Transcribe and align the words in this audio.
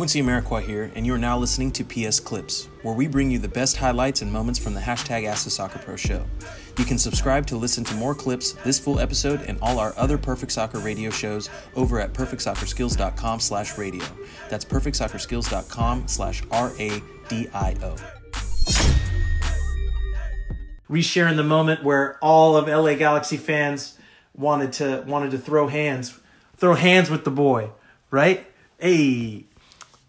Quincy 0.00 0.22
Amarikwa 0.22 0.62
here, 0.62 0.90
and 0.94 1.04
you 1.04 1.12
are 1.12 1.18
now 1.18 1.36
listening 1.36 1.70
to 1.70 1.84
PS 1.84 2.20
Clips, 2.20 2.70
where 2.80 2.94
we 2.94 3.06
bring 3.06 3.30
you 3.30 3.38
the 3.38 3.46
best 3.46 3.76
highlights 3.76 4.22
and 4.22 4.32
moments 4.32 4.58
from 4.58 4.72
the 4.72 4.80
hashtag 4.80 5.26
Ask 5.26 5.44
the 5.44 5.50
Soccer 5.50 5.78
Pro 5.78 5.94
show. 5.94 6.24
You 6.78 6.86
can 6.86 6.96
subscribe 6.96 7.46
to 7.48 7.58
listen 7.58 7.84
to 7.84 7.94
more 7.96 8.14
clips, 8.14 8.52
this 8.64 8.78
full 8.78 8.98
episode, 8.98 9.42
and 9.42 9.58
all 9.60 9.78
our 9.78 9.92
other 9.98 10.16
Perfect 10.16 10.52
Soccer 10.52 10.78
radio 10.78 11.10
shows 11.10 11.50
over 11.76 12.00
at 12.00 12.14
perfectsoccerskills.com 12.14 13.40
slash 13.40 13.76
radio. 13.76 14.02
That's 14.48 14.64
perfectsoccerskills.com 14.64 16.08
slash 16.08 16.42
R-A-D-I-O. 16.50 17.96
Resharing 20.88 21.36
the 21.36 21.44
moment 21.44 21.84
where 21.84 22.16
all 22.22 22.56
of 22.56 22.68
LA 22.68 22.94
Galaxy 22.94 23.36
fans 23.36 23.98
wanted 24.34 24.72
to 24.72 25.04
wanted 25.06 25.32
to 25.32 25.38
throw 25.38 25.68
hands, 25.68 26.18
throw 26.56 26.72
hands 26.72 27.10
with 27.10 27.24
the 27.24 27.30
boy, 27.30 27.68
right? 28.10 28.46
Hey, 28.78 29.44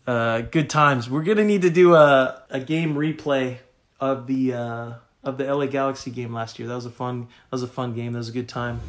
uh, 0.08 0.42
good 0.42 0.70
times. 0.70 1.10
We're 1.10 1.24
gonna 1.24 1.44
need 1.44 1.62
to 1.62 1.70
do 1.70 1.96
a, 1.96 2.44
a 2.50 2.60
game 2.60 2.96
replay 2.96 3.58
of 4.00 4.28
the 4.28 4.54
uh, 4.54 4.94
of 5.24 5.38
the 5.38 5.54
LA 5.54 5.68
Galaxy 5.68 6.12
game 6.12 6.34
last 6.34 6.60
year. 6.60 6.68
That 6.68 6.76
was 6.76 6.86
a 6.86 6.92
fun 6.92 7.22
that 7.22 7.52
was 7.52 7.64
a 7.64 7.68
fun 7.68 7.94
game. 7.94 8.14
That 8.14 8.20
was 8.20 8.30
a 8.30 8.34
good 8.34 8.50
time. 8.50 8.80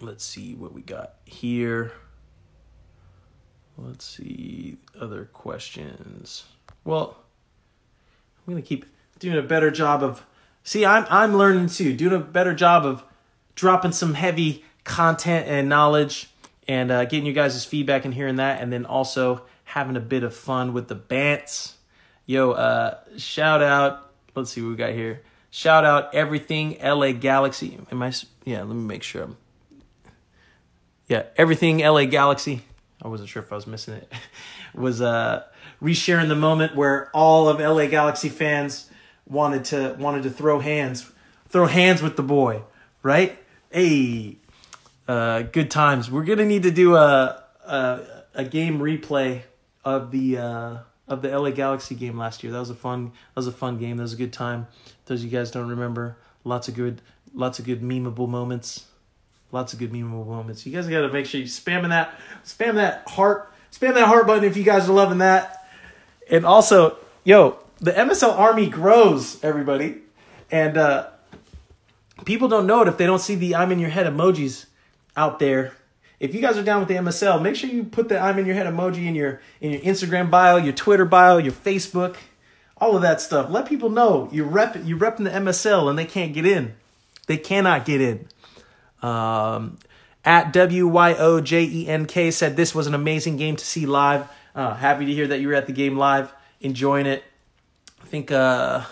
Let's 0.00 0.24
see 0.24 0.54
what 0.54 0.72
we 0.72 0.82
got 0.82 1.14
here. 1.24 1.92
Let's 3.76 4.04
see 4.04 4.78
other 4.98 5.26
questions. 5.26 6.44
Well, 6.84 7.16
I'm 8.46 8.54
gonna 8.54 8.62
keep 8.62 8.86
doing 9.18 9.38
a 9.38 9.42
better 9.42 9.70
job 9.70 10.02
of. 10.02 10.24
See, 10.64 10.86
I'm 10.86 11.06
I'm 11.10 11.36
learning 11.36 11.68
too, 11.68 11.94
doing 11.94 12.14
a 12.14 12.18
better 12.18 12.54
job 12.54 12.86
of 12.86 13.04
dropping 13.54 13.92
some 13.92 14.14
heavy 14.14 14.64
content 14.84 15.46
and 15.46 15.68
knowledge 15.68 16.31
and 16.68 16.90
uh, 16.90 17.04
getting 17.04 17.26
you 17.26 17.32
guys' 17.32 17.64
feedback 17.64 18.04
and 18.04 18.14
hearing 18.14 18.36
that, 18.36 18.60
and 18.60 18.72
then 18.72 18.86
also 18.86 19.42
having 19.64 19.96
a 19.96 20.00
bit 20.00 20.22
of 20.22 20.34
fun 20.34 20.72
with 20.72 20.88
the 20.88 20.96
bants. 20.96 21.72
Yo, 22.26 22.52
uh, 22.52 22.98
shout 23.16 23.62
out. 23.62 24.10
Let's 24.34 24.50
see 24.50 24.62
what 24.62 24.70
we 24.70 24.76
got 24.76 24.92
here. 24.92 25.22
Shout 25.50 25.84
out 25.84 26.14
everything 26.14 26.78
LA 26.82 27.12
Galaxy. 27.12 27.78
Am 27.90 28.02
I? 28.02 28.12
Yeah, 28.44 28.62
let 28.62 28.74
me 28.74 28.82
make 28.82 29.02
sure. 29.02 29.24
I'm, 29.24 29.36
yeah, 31.08 31.24
everything 31.36 31.78
LA 31.78 32.06
Galaxy. 32.06 32.62
I 33.02 33.08
wasn't 33.08 33.28
sure 33.28 33.42
if 33.42 33.52
I 33.52 33.56
was 33.56 33.66
missing 33.66 33.94
it. 33.94 34.12
was 34.74 35.02
uh 35.02 35.42
resharing 35.82 36.28
the 36.28 36.36
moment 36.36 36.76
where 36.76 37.10
all 37.12 37.48
of 37.48 37.58
LA 37.58 37.86
Galaxy 37.86 38.28
fans 38.28 38.88
wanted 39.26 39.64
to 39.66 39.96
wanted 39.98 40.22
to 40.22 40.30
throw 40.30 40.60
hands, 40.60 41.10
throw 41.48 41.66
hands 41.66 42.00
with 42.00 42.16
the 42.16 42.22
boy, 42.22 42.62
right? 43.02 43.38
Hey, 43.70 44.38
uh, 45.08 45.42
good 45.42 45.70
times. 45.70 46.10
We're 46.10 46.24
gonna 46.24 46.44
need 46.44 46.62
to 46.64 46.70
do 46.70 46.96
a 46.96 47.42
a, 47.64 48.00
a 48.34 48.44
game 48.44 48.78
replay 48.78 49.42
of 49.84 50.10
the 50.10 50.38
uh, 50.38 50.76
of 51.08 51.22
the 51.22 51.36
LA 51.36 51.50
Galaxy 51.50 51.94
game 51.94 52.16
last 52.16 52.42
year. 52.42 52.52
That 52.52 52.60
was 52.60 52.70
a 52.70 52.74
fun 52.74 53.06
that 53.06 53.36
was 53.36 53.46
a 53.46 53.52
fun 53.52 53.78
game. 53.78 53.96
That 53.96 54.04
was 54.04 54.12
a 54.12 54.16
good 54.16 54.32
time. 54.32 54.66
Those 55.06 55.24
you 55.24 55.30
guys 55.30 55.50
don't 55.50 55.68
remember, 55.68 56.16
lots 56.44 56.68
of 56.68 56.74
good 56.74 57.02
lots 57.34 57.58
of 57.58 57.64
good 57.64 57.82
memeable 57.82 58.28
moments. 58.28 58.86
Lots 59.50 59.74
of 59.74 59.78
good 59.78 59.92
memeable 59.92 60.26
moments. 60.26 60.64
You 60.64 60.72
guys 60.72 60.88
got 60.88 61.02
to 61.02 61.12
make 61.12 61.26
sure 61.26 61.38
you 61.38 61.46
spamming 61.46 61.90
that 61.90 62.18
spam 62.44 62.74
that 62.74 63.06
heart 63.08 63.52
spam 63.70 63.94
that 63.94 64.06
heart 64.06 64.26
button 64.26 64.44
if 64.44 64.56
you 64.56 64.64
guys 64.64 64.88
are 64.88 64.92
loving 64.92 65.18
that. 65.18 65.68
And 66.30 66.46
also, 66.46 66.96
yo, 67.24 67.58
the 67.78 67.92
MSL 67.92 68.38
army 68.38 68.68
grows, 68.68 69.42
everybody. 69.44 69.96
And 70.50 70.78
uh 70.78 71.08
people 72.24 72.48
don't 72.48 72.66
know 72.66 72.82
it 72.82 72.88
if 72.88 72.96
they 72.96 73.06
don't 73.06 73.18
see 73.20 73.34
the 73.34 73.56
I'm 73.56 73.72
in 73.72 73.78
your 73.78 73.90
head 73.90 74.06
emojis 74.06 74.66
out 75.16 75.38
there. 75.38 75.72
If 76.20 76.34
you 76.34 76.40
guys 76.40 76.56
are 76.56 76.62
down 76.62 76.80
with 76.80 76.88
the 76.88 76.94
MSL, 76.94 77.42
make 77.42 77.56
sure 77.56 77.68
you 77.68 77.84
put 77.84 78.08
the 78.08 78.18
I'm 78.18 78.38
in 78.38 78.46
your 78.46 78.54
head 78.54 78.66
emoji 78.66 79.06
in 79.06 79.14
your 79.14 79.40
in 79.60 79.72
your 79.72 79.80
Instagram 79.80 80.30
bio, 80.30 80.56
your 80.56 80.72
Twitter 80.72 81.04
bio, 81.04 81.38
your 81.38 81.52
Facebook, 81.52 82.16
all 82.76 82.94
of 82.94 83.02
that 83.02 83.20
stuff. 83.20 83.50
Let 83.50 83.68
people 83.68 83.90
know 83.90 84.28
you 84.30 84.44
rep 84.44 84.76
you 84.84 84.96
repping 84.96 85.24
the 85.24 85.30
MSL 85.30 85.90
and 85.90 85.98
they 85.98 86.04
can't 86.04 86.32
get 86.32 86.46
in. 86.46 86.74
They 87.26 87.36
cannot 87.36 87.84
get 87.84 88.00
in. 88.00 88.28
Um, 89.02 89.78
at 90.24 90.52
W 90.52 90.86
Y 90.86 91.14
O 91.14 91.40
J 91.40 91.64
E 91.64 91.88
N 91.88 92.06
K 92.06 92.30
said 92.30 92.56
this 92.56 92.74
was 92.74 92.86
an 92.86 92.94
amazing 92.94 93.36
game 93.36 93.56
to 93.56 93.64
see 93.64 93.86
live. 93.86 94.28
Uh, 94.54 94.74
happy 94.74 95.06
to 95.06 95.12
hear 95.12 95.26
that 95.26 95.40
you 95.40 95.48
were 95.48 95.54
at 95.54 95.66
the 95.66 95.72
game 95.72 95.96
live, 95.96 96.32
enjoying 96.60 97.06
it. 97.06 97.24
I 98.00 98.04
think 98.06 98.30
uh, 98.30 98.84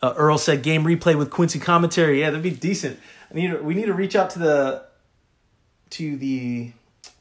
uh, 0.00 0.14
Earl 0.16 0.38
said 0.38 0.62
game 0.62 0.84
replay 0.84 1.16
with 1.16 1.30
Quincy 1.30 1.58
commentary. 1.58 2.20
Yeah, 2.20 2.30
that'd 2.30 2.42
be 2.42 2.50
decent. 2.50 2.98
I 3.30 3.34
need 3.34 3.48
to, 3.48 3.58
we 3.58 3.74
need 3.74 3.86
to 3.86 3.94
reach 3.94 4.16
out 4.16 4.30
to 4.30 4.38
the 4.38 4.84
to 5.90 6.16
the 6.16 6.72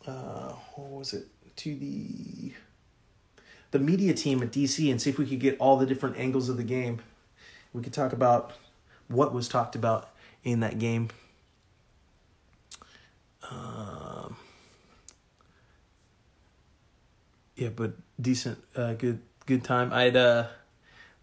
uh, 0.06 0.54
what 0.76 0.90
was 0.90 1.14
it 1.14 1.28
to 1.58 1.76
the 1.76 2.54
the 3.72 3.80
media 3.80 4.14
team 4.14 4.42
at 4.42 4.52
DC 4.52 4.90
and 4.90 5.02
see 5.02 5.10
if 5.10 5.18
we 5.18 5.26
could 5.26 5.40
get 5.40 5.58
all 5.60 5.78
the 5.78 5.86
different 5.86 6.18
angles 6.18 6.50
of 6.50 6.58
the 6.58 6.64
game. 6.64 7.02
We 7.74 7.84
could 7.84 7.94
talk 7.94 8.14
about 8.14 8.54
what 9.08 9.34
was 9.34 9.48
talked 9.48 9.76
about 9.76 10.10
in 10.44 10.62
that 10.62 10.80
game. 10.80 11.10
Um, 13.50 14.38
yeah, 17.56 17.70
but 17.70 17.94
decent, 18.20 18.64
uh, 18.76 18.94
good, 18.94 19.20
good 19.46 19.64
time. 19.64 19.92
I 19.94 20.04
had 20.04 20.18
uh, 20.18 20.48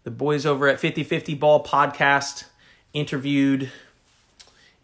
the 0.03 0.11
boys 0.11 0.45
over 0.45 0.67
at 0.67 0.79
50-50 0.79 1.39
Ball 1.39 1.63
podcast 1.63 2.45
interviewed 2.93 3.71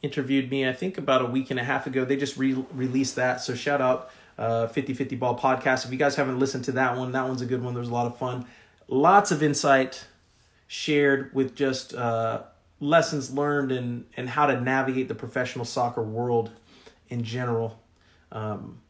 interviewed 0.01 0.49
me, 0.49 0.67
I 0.67 0.73
think 0.73 0.97
about 0.97 1.21
a 1.21 1.25
week 1.25 1.51
and 1.51 1.59
a 1.59 1.63
half 1.63 1.87
ago. 1.87 2.05
They 2.05 2.17
just 2.17 2.37
re- 2.37 2.65
released 2.73 3.15
that. 3.15 3.41
So 3.41 3.53
shout 3.53 3.81
out 3.81 4.09
uh, 4.37 4.67
50-50 4.67 5.19
Ball 5.19 5.37
podcast. 5.37 5.85
If 5.85 5.91
you 5.91 5.97
guys 5.97 6.15
haven't 6.15 6.39
listened 6.39 6.65
to 6.65 6.71
that 6.73 6.97
one, 6.97 7.11
that 7.11 7.27
one's 7.27 7.41
a 7.41 7.45
good 7.45 7.63
one. 7.63 7.73
There's 7.73 7.89
a 7.89 7.93
lot 7.93 8.07
of 8.07 8.17
fun. 8.17 8.45
Lots 8.87 9.31
of 9.31 9.43
insight 9.43 10.07
shared 10.67 11.33
with 11.33 11.55
just 11.55 11.93
uh, 11.93 12.43
lessons 12.79 13.31
learned 13.31 13.71
and, 13.71 14.05
and 14.17 14.29
how 14.29 14.47
to 14.47 14.59
navigate 14.59 15.07
the 15.07 15.15
professional 15.15 15.65
soccer 15.65 16.01
world 16.01 16.51
in 17.09 17.23
general. 17.23 17.79
Um, 18.31 18.81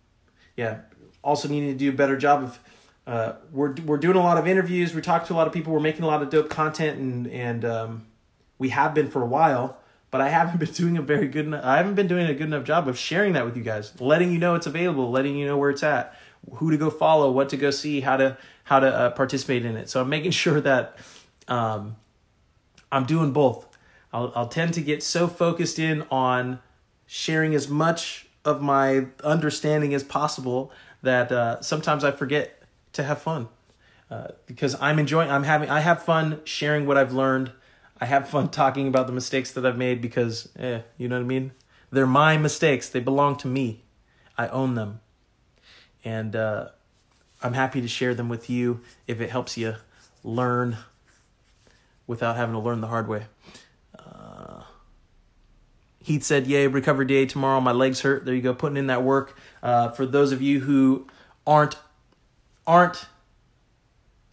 yeah, 0.55 0.81
also 1.23 1.47
needing 1.47 1.69
to 1.69 1.77
do 1.77 1.89
a 1.89 1.93
better 1.93 2.17
job 2.17 2.43
of 2.43 2.59
uh, 3.07 3.33
we're 3.51 3.73
we're 3.85 3.97
doing 3.97 4.15
a 4.15 4.21
lot 4.21 4.37
of 4.37 4.47
interviews. 4.47 4.93
We 4.93 5.01
talk 5.01 5.25
to 5.25 5.33
a 5.33 5.35
lot 5.35 5.47
of 5.47 5.53
people. 5.53 5.73
We're 5.73 5.79
making 5.79 6.03
a 6.03 6.07
lot 6.07 6.21
of 6.21 6.29
dope 6.29 6.49
content, 6.49 6.99
and 6.99 7.27
and 7.27 7.65
um, 7.65 8.05
we 8.59 8.69
have 8.69 8.93
been 8.93 9.09
for 9.09 9.23
a 9.23 9.25
while 9.25 9.80
but 10.11 10.19
I 10.21 10.29
haven't 10.29 10.59
been 10.59 10.71
doing 10.71 10.97
a 10.97 11.01
very 11.01 11.27
good 11.27 11.53
I 11.53 11.77
haven't 11.77 11.95
been 11.95 12.07
doing 12.07 12.27
a 12.27 12.33
good 12.33 12.47
enough 12.47 12.65
job 12.65 12.87
of 12.87 12.97
sharing 12.97 13.33
that 13.33 13.45
with 13.45 13.55
you 13.55 13.63
guys, 13.63 13.99
letting 13.99 14.31
you 14.31 14.37
know 14.37 14.55
it's 14.55 14.67
available, 14.67 15.09
letting 15.09 15.35
you 15.37 15.45
know 15.45 15.57
where 15.57 15.69
it's 15.69 15.83
at, 15.83 16.15
who 16.55 16.69
to 16.69 16.77
go 16.77 16.89
follow, 16.89 17.31
what 17.31 17.49
to 17.49 17.57
go 17.57 17.71
see, 17.71 18.01
how 18.01 18.17
to 18.17 18.37
how 18.65 18.79
to 18.79 18.87
uh, 18.87 19.09
participate 19.11 19.65
in 19.65 19.75
it. 19.77 19.89
So 19.89 20.01
I'm 20.01 20.09
making 20.09 20.31
sure 20.43 20.61
that 20.61 20.97
um, 21.47 21.95
I'm 22.91 23.05
doing 23.05 23.31
both. 23.31 23.65
I'll 24.13 24.31
I'll 24.35 24.49
tend 24.49 24.73
to 24.75 24.81
get 24.81 25.01
so 25.01 25.27
focused 25.27 25.79
in 25.79 26.03
on 26.11 26.59
sharing 27.07 27.55
as 27.55 27.69
much 27.69 28.27
of 28.43 28.61
my 28.61 29.07
understanding 29.23 29.93
as 29.93 30.03
possible 30.03 30.71
that 31.01 31.31
uh, 31.31 31.61
sometimes 31.61 32.03
I 32.03 32.11
forget 32.11 32.61
to 32.93 33.03
have 33.03 33.21
fun. 33.21 33.47
Uh, 34.09 34.27
because 34.45 34.75
I'm 34.81 34.99
enjoying, 34.99 35.31
I'm 35.31 35.43
having, 35.43 35.69
I 35.69 35.79
have 35.79 36.03
fun 36.03 36.41
sharing 36.43 36.85
what 36.85 36.97
I've 36.97 37.13
learned 37.13 37.53
I 38.01 38.05
have 38.05 38.27
fun 38.27 38.49
talking 38.49 38.87
about 38.87 39.05
the 39.05 39.13
mistakes 39.13 39.51
that 39.51 39.63
I've 39.63 39.77
made 39.77 40.01
because, 40.01 40.49
eh, 40.57 40.81
you 40.97 41.07
know 41.07 41.17
what 41.17 41.21
I 41.21 41.27
mean? 41.27 41.51
They're 41.91 42.07
my 42.07 42.35
mistakes. 42.35 42.89
They 42.89 42.99
belong 42.99 43.35
to 43.37 43.47
me. 43.47 43.83
I 44.35 44.47
own 44.47 44.73
them. 44.73 45.01
And 46.03 46.35
uh, 46.35 46.69
I'm 47.43 47.53
happy 47.53 47.79
to 47.79 47.87
share 47.87 48.15
them 48.15 48.27
with 48.27 48.49
you 48.49 48.81
if 49.05 49.21
it 49.21 49.29
helps 49.29 49.55
you 49.55 49.75
learn 50.23 50.77
without 52.07 52.37
having 52.37 52.53
to 52.53 52.59
learn 52.59 52.81
the 52.81 52.87
hard 52.87 53.07
way. 53.07 53.27
Uh, 53.97 54.63
Heath 55.99 56.23
said, 56.23 56.47
Yay, 56.47 56.65
recovery 56.65 57.05
day 57.05 57.27
tomorrow. 57.27 57.61
My 57.61 57.71
legs 57.71 58.01
hurt. 58.01 58.25
There 58.25 58.33
you 58.33 58.41
go, 58.41 58.55
putting 58.55 58.77
in 58.77 58.87
that 58.87 59.03
work. 59.03 59.37
Uh, 59.61 59.89
for 59.89 60.07
those 60.07 60.31
of 60.31 60.41
you 60.41 60.61
who 60.61 61.07
aren't, 61.45 61.77
aren't, 62.65 63.05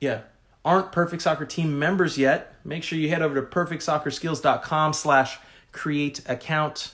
yeah, 0.01 0.23
aren't 0.69 0.93
Perfect 0.93 1.23
Soccer 1.23 1.47
team 1.47 1.79
members 1.79 2.19
yet, 2.19 2.55
make 2.63 2.83
sure 2.83 2.99
you 2.99 3.09
head 3.09 3.23
over 3.23 3.35
to 3.35 3.43
perfectsoccerskills.com 3.43 4.93
slash 4.93 5.39
create 5.73 6.21
account. 6.27 6.93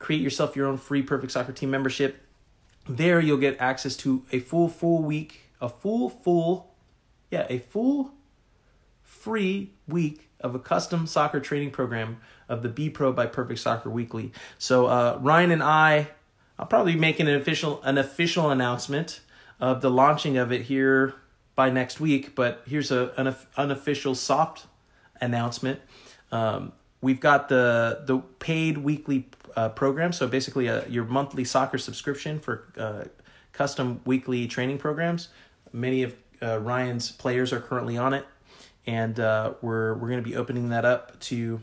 Create 0.00 0.20
yourself 0.20 0.56
your 0.56 0.66
own 0.66 0.76
free 0.76 1.02
Perfect 1.02 1.30
Soccer 1.30 1.52
team 1.52 1.70
membership. 1.70 2.20
There 2.88 3.20
you'll 3.20 3.38
get 3.38 3.60
access 3.60 3.96
to 3.98 4.24
a 4.32 4.40
full, 4.40 4.68
full 4.68 5.04
week, 5.04 5.42
a 5.60 5.68
full, 5.68 6.10
full, 6.10 6.74
yeah, 7.30 7.46
a 7.48 7.60
full 7.60 8.10
free 9.04 9.70
week 9.86 10.28
of 10.40 10.56
a 10.56 10.58
custom 10.58 11.06
soccer 11.06 11.38
training 11.38 11.70
program 11.70 12.16
of 12.48 12.64
the 12.64 12.68
B 12.68 12.90
Pro 12.90 13.12
by 13.12 13.26
Perfect 13.26 13.60
Soccer 13.60 13.88
Weekly. 13.88 14.32
So 14.58 14.86
uh, 14.86 15.20
Ryan 15.20 15.52
and 15.52 15.62
I, 15.62 16.08
I'll 16.58 16.66
probably 16.66 16.94
be 16.94 16.98
making 16.98 17.28
an 17.28 17.36
official 17.36 17.80
an 17.84 17.98
official 17.98 18.50
announcement 18.50 19.20
of 19.60 19.80
the 19.80 19.90
launching 19.90 20.36
of 20.38 20.50
it 20.50 20.62
here 20.62 21.14
by 21.56 21.70
next 21.70 21.98
week. 21.98 22.36
But 22.36 22.62
here's 22.66 22.92
a 22.92 23.12
an 23.16 23.34
unofficial 23.56 24.14
soft 24.14 24.66
announcement. 25.20 25.80
Um, 26.30 26.72
we've 27.00 27.20
got 27.20 27.48
the 27.48 28.02
the 28.06 28.18
paid 28.38 28.78
weekly 28.78 29.28
uh, 29.56 29.70
program. 29.70 30.12
So 30.12 30.28
basically, 30.28 30.68
a, 30.68 30.86
your 30.88 31.04
monthly 31.04 31.44
soccer 31.44 31.78
subscription 31.78 32.38
for 32.38 32.68
uh, 32.78 33.04
custom 33.52 34.00
weekly 34.04 34.46
training 34.46 34.78
programs. 34.78 35.28
Many 35.72 36.02
of 36.02 36.14
uh, 36.42 36.60
Ryan's 36.60 37.10
players 37.10 37.52
are 37.52 37.60
currently 37.60 37.96
on 37.96 38.12
it, 38.12 38.26
and 38.86 39.18
uh, 39.18 39.54
we're 39.62 39.94
we're 39.94 40.08
going 40.08 40.22
to 40.22 40.28
be 40.28 40.36
opening 40.36 40.68
that 40.68 40.84
up 40.84 41.18
to. 41.20 41.60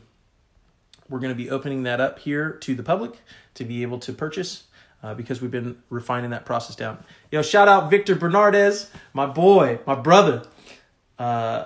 We're 1.09 1.19
going 1.19 1.31
to 1.31 1.43
be 1.43 1.51
opening 1.51 1.83
that 1.83 2.01
up 2.01 2.19
here 2.19 2.51
to 2.61 2.73
the 2.73 2.81
public 2.81 3.19
to 3.55 3.65
be 3.65 3.83
able 3.83 3.99
to 3.99 4.13
purchase 4.13 4.63
uh, 5.03 5.13
because 5.13 5.41
we've 5.41 5.51
been 5.51 5.77
refining 5.89 6.31
that 6.31 6.45
process 6.45 6.75
down. 6.75 7.03
Yo, 7.29 7.41
shout 7.41 7.67
out 7.67 7.91
Victor 7.91 8.15
Bernardez, 8.15 8.89
my 9.13 9.25
boy, 9.25 9.79
my 9.85 9.95
brother. 9.95 10.43
Uh, 11.17 11.65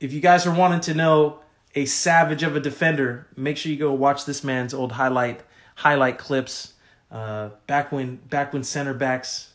if 0.00 0.12
you 0.12 0.20
guys 0.20 0.46
are 0.46 0.54
wanting 0.54 0.80
to 0.80 0.94
know 0.94 1.40
a 1.74 1.84
savage 1.84 2.42
of 2.42 2.56
a 2.56 2.60
defender, 2.60 3.26
make 3.36 3.56
sure 3.56 3.70
you 3.70 3.78
go 3.78 3.92
watch 3.92 4.24
this 4.24 4.42
man's 4.42 4.74
old 4.74 4.92
highlight 4.92 5.42
highlight 5.76 6.18
clips. 6.18 6.72
Uh, 7.10 7.50
back 7.66 7.92
when 7.92 8.16
back 8.16 8.52
when 8.52 8.64
center 8.64 8.94
backs 8.94 9.52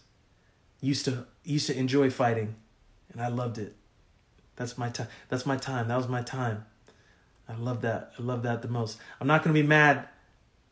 used 0.80 1.06
to 1.06 1.26
used 1.44 1.68
to 1.68 1.78
enjoy 1.78 2.10
fighting, 2.10 2.56
and 3.12 3.22
I 3.22 3.28
loved 3.28 3.58
it. 3.58 3.76
That's 4.56 4.78
my 4.78 4.90
time. 4.90 5.08
That's 5.30 5.46
my 5.46 5.58
time. 5.58 5.88
That 5.88 5.98
was 5.98 6.08
my 6.08 6.22
time. 6.22 6.66
I 7.50 7.56
love 7.56 7.82
that. 7.82 8.14
I 8.18 8.22
love 8.22 8.44
that 8.44 8.62
the 8.62 8.68
most. 8.68 9.00
I'm 9.20 9.28
not 9.28 9.44
gonna 9.44 9.54
be 9.54 9.64
mad 9.64 10.08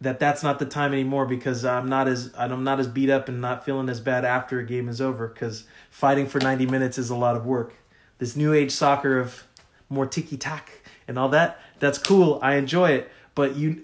that 0.01 0.19
that's 0.19 0.43
not 0.43 0.59
the 0.59 0.65
time 0.65 0.93
anymore 0.93 1.25
because 1.25 1.65
I'm 1.65 1.89
not 1.89 2.07
as 2.07 2.31
I'm 2.37 2.63
not 2.63 2.79
as 2.79 2.87
beat 2.87 3.09
up 3.09 3.27
and 3.27 3.41
not 3.41 3.65
feeling 3.65 3.89
as 3.89 3.99
bad 3.99 4.23
after 4.23 4.59
a 4.59 4.65
game 4.65 4.87
is 4.87 5.01
over 5.01 5.27
because 5.27 5.65
fighting 5.89 6.25
for 6.25 6.39
90 6.39 6.65
minutes 6.67 6.97
is 6.97 7.09
a 7.09 7.15
lot 7.15 7.35
of 7.35 7.45
work. 7.45 7.73
This 8.17 8.35
new 8.35 8.53
age 8.53 8.71
soccer 8.71 9.19
of 9.19 9.43
more 9.89 10.05
tiki 10.05 10.37
tac 10.37 10.71
and 11.07 11.19
all 11.19 11.29
that, 11.29 11.59
that's 11.79 11.97
cool. 11.97 12.39
I 12.41 12.55
enjoy 12.55 12.91
it. 12.91 13.11
But 13.35 13.55
you 13.55 13.83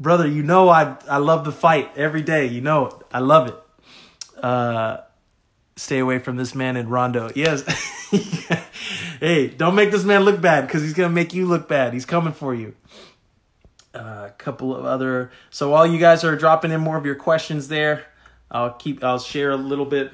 brother, 0.00 0.26
you 0.26 0.42
know 0.42 0.68
I 0.68 0.96
I 1.08 1.18
love 1.18 1.44
the 1.44 1.52
fight 1.52 1.90
every 1.96 2.22
day. 2.22 2.46
You 2.46 2.60
know 2.60 2.86
it. 2.86 2.94
I 3.12 3.20
love 3.20 3.48
it. 3.48 4.42
Uh 4.42 4.98
stay 5.76 5.98
away 5.98 6.18
from 6.18 6.36
this 6.36 6.54
man 6.54 6.76
in 6.76 6.88
Rondo. 6.88 7.30
Yes. 7.36 7.62
hey, 9.18 9.48
don't 9.48 9.74
make 9.74 9.90
this 9.90 10.04
man 10.04 10.22
look 10.22 10.40
bad 10.40 10.66
because 10.66 10.82
he's 10.82 10.94
gonna 10.94 11.10
make 11.10 11.32
you 11.32 11.46
look 11.46 11.68
bad. 11.68 11.92
He's 11.92 12.06
coming 12.06 12.32
for 12.32 12.54
you 12.54 12.74
a 13.94 14.32
couple 14.38 14.74
of 14.74 14.84
other. 14.84 15.30
So 15.50 15.70
while 15.70 15.86
you 15.86 15.98
guys 15.98 16.24
are 16.24 16.36
dropping 16.36 16.72
in 16.72 16.80
more 16.80 16.96
of 16.96 17.06
your 17.06 17.14
questions 17.14 17.68
there, 17.68 18.06
I'll 18.50 18.72
keep. 18.72 19.02
I'll 19.02 19.18
share 19.18 19.50
a 19.50 19.56
little 19.56 19.84
bit, 19.84 20.12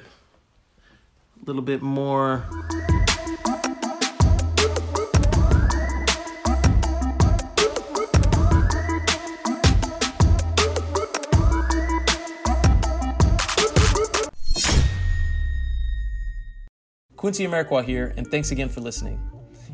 a 1.41 1.45
little 1.45 1.61
bit 1.61 1.81
more. 1.81 2.45
Quincy 17.15 17.45
Amarikwa 17.45 17.85
here, 17.85 18.13
and 18.17 18.25
thanks 18.25 18.49
again 18.49 18.67
for 18.67 18.81
listening. 18.81 19.40